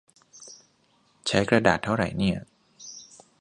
[1.27, 2.37] ใช้กระดาษเท่าไหร่เนี่ย-_